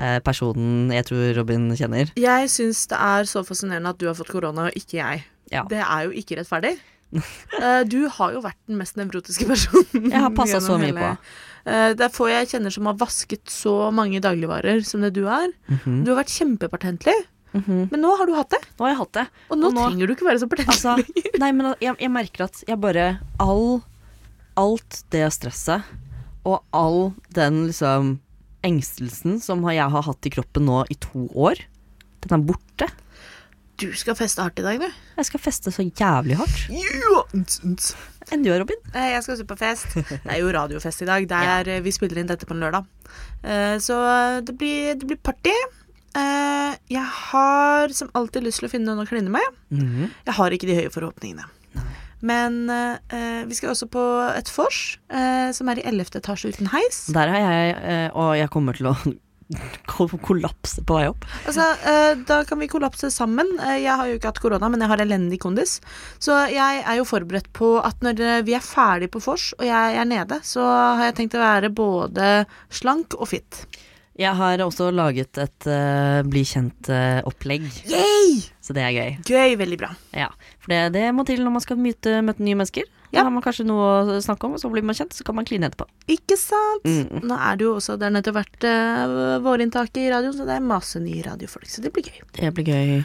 [0.00, 2.12] eh, personen jeg tror Robin kjenner.
[2.20, 5.24] Jeg syns det er så fascinerende at du har fått korona, og ikke jeg.
[5.52, 5.64] Ja.
[5.68, 6.76] Det er jo ikke rettferdig.
[7.60, 10.04] Eh, du har jo vært den mest nevrotiske personen.
[10.12, 11.32] Jeg har passet så mye hele- på.
[11.66, 15.26] Eh, det er få jeg kjenner som har vasket så mange dagligvarer som det du
[15.28, 15.50] er.
[15.68, 16.04] Mhm.
[16.04, 17.16] Du har vært kjempepartentlig,
[17.54, 17.90] -hmm.
[17.90, 18.60] men nå har du hatt det.
[18.78, 19.26] Nå har jeg hatt det.
[19.50, 21.38] Og nå, Og nå- trenger du ikke være så partent Altså, lenger.
[21.38, 23.82] nei, men jeg, jeg merker at jeg bare all,
[24.56, 25.82] Alt det stresset
[26.44, 28.18] og all den liksom
[28.64, 31.56] engstelsen som jeg har hatt i kroppen nå i to år,
[32.20, 32.69] den er borte.
[33.80, 34.88] Du skal feste hardt i dag, du.
[35.16, 36.58] Jeg skal feste så jævlig hardt.
[36.74, 37.22] Ja.
[38.30, 38.76] Enn du, Robin?
[38.92, 39.94] Eh, Jeg skal også på fest.
[39.96, 41.24] Det er jo radiofest i dag.
[41.30, 41.78] Der ja.
[41.84, 42.84] Vi spiller inn dette på en lørdag.
[43.42, 43.96] Eh, Så
[44.44, 45.54] det blir, det blir party.
[46.16, 49.56] Eh, Jeg har som alltid lyst til å finne noen å kline med.
[49.72, 50.10] Mhm.
[50.28, 51.48] Jeg har ikke de høye forhåpningene.
[52.20, 54.02] Men eh, vi skal også på
[54.36, 56.18] et vors, eh, som er i 11.
[56.20, 57.06] etasje uten heis.
[57.16, 58.96] Der har jeg, eh, og jeg kommer til å
[59.86, 61.24] kollapse på vei opp.
[61.46, 63.46] Altså, eh, Da kan vi kollapse sammen.
[63.58, 65.80] Eh, Jeg har jo ikke hatt korona, men jeg har elendig kondis.
[66.18, 69.64] Så jeg er jo forberedt på at når eh, vi er ferdig på vors, og
[69.66, 73.66] jeg er nede, så har jeg tenkt å være både slank og fit.
[74.20, 79.14] Jeg har også laget et uh, bli kjent-opplegg, Uh, så det er gøy.
[79.24, 79.88] Gøy, veldig bra.
[80.12, 80.28] Ja,
[80.60, 82.84] For det, det må til når man skal møte, møte nye mennesker.
[83.10, 83.20] Ja.
[83.20, 85.34] Da har man kanskje noe å snakke om, og så blir man kjent, så kan
[85.34, 85.86] man kline etterpå.
[86.14, 86.86] Ikke sant?
[86.86, 87.24] Mm.
[87.26, 90.56] Nå er det jo også Det har nettopp vært uh, vårinntaket i radioen, så det
[90.56, 92.20] er masse nye radiofolk, så det blir gøy.
[92.38, 93.00] Det blir gøy.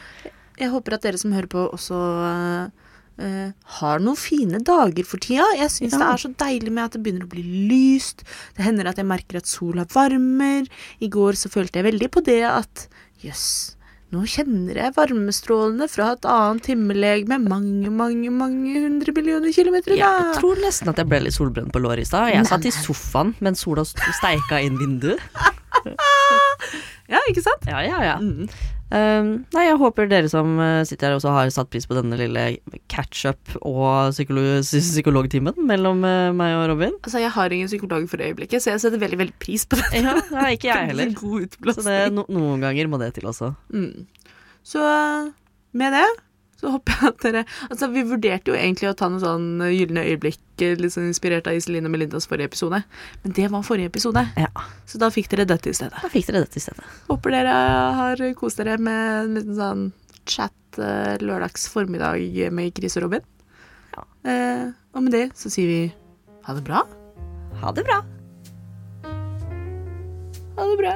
[0.62, 5.24] Jeg håper at dere som hører på, også uh, Uh, har noen fine dager for
[5.24, 5.46] tida.
[5.56, 6.00] Jeg syns Ja.
[6.02, 8.26] det er så deilig med at det begynner å bli lyst.
[8.58, 10.68] Det hender at jeg merker at sola varmer.
[11.00, 12.90] I går så følte jeg veldig på det at
[13.24, 13.78] jøss,
[14.14, 20.36] nå kjenner jeg varmestrålene fra et annet himmellegeme mange, mange, mange hundre millioner kilometer Jeg
[20.38, 22.30] tror nesten at jeg ble litt solbrent på låret i stad.
[22.32, 25.20] Jeg satt i sofaen mens sola st- steika inn vinduet.
[27.06, 27.62] Ja, ikke sant?
[27.70, 28.16] Ja, ja, ja.
[28.18, 28.48] Mm.
[28.94, 32.20] Um, nei, jeg håper dere som eh, sitter her også har satt pris på denne
[32.20, 32.44] lille
[32.92, 36.94] catch-up og psykolog psykologtimen mellom eh, meg og Robin.
[37.02, 39.90] Altså, jeg har ingen psykolog for øyeblikket, så jeg setter veldig, veldig pris på det.
[40.06, 41.16] Ja, nei, ikke jeg heller.
[41.74, 43.56] Så det, no noen ganger må det til også.
[43.74, 44.06] Mm.
[44.66, 44.86] Så
[45.76, 46.06] med det
[46.66, 50.02] så håper jeg at dere Altså, vi vurderte jo egentlig å ta noe sånn gylne
[50.10, 52.82] øyeblikk, eh, sånn inspirert av Iselin og Melindas forrige episode,
[53.24, 54.50] men det var forrige episode, Ja,
[54.90, 55.94] så da fikk dere dette i stedet.
[56.02, 56.84] da fikk dere dette i stedet.
[57.12, 57.54] Håper dere
[58.02, 59.86] har kost dere med en liten sånn
[60.26, 63.22] chat eh, lørdags formiddag med Chris og Robin.
[63.96, 64.04] Ja.
[64.32, 65.94] Eh, og med det så sier vi
[66.48, 66.82] ha det bra.
[67.62, 68.02] Ha det bra.
[70.56, 70.96] Ha det bra.